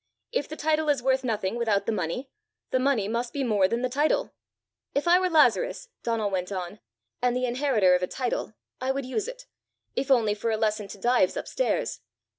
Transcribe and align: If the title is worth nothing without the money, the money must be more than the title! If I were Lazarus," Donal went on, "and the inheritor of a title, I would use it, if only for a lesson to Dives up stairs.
If 0.31 0.47
the 0.49 0.55
title 0.55 0.89
is 0.89 1.03
worth 1.03 1.23
nothing 1.23 1.57
without 1.57 1.85
the 1.85 1.91
money, 1.91 2.31
the 2.71 2.79
money 2.79 3.07
must 3.07 3.33
be 3.33 3.43
more 3.43 3.67
than 3.67 3.83
the 3.83 3.87
title! 3.87 4.33
If 4.95 5.07
I 5.07 5.19
were 5.19 5.29
Lazarus," 5.29 5.89
Donal 6.01 6.31
went 6.31 6.51
on, 6.51 6.79
"and 7.21 7.35
the 7.35 7.45
inheritor 7.45 7.93
of 7.93 8.01
a 8.01 8.07
title, 8.07 8.55
I 8.81 8.89
would 8.89 9.05
use 9.05 9.27
it, 9.27 9.45
if 9.95 10.09
only 10.09 10.33
for 10.33 10.49
a 10.49 10.57
lesson 10.57 10.87
to 10.87 10.97
Dives 10.99 11.37
up 11.37 11.47
stairs. 11.47 11.99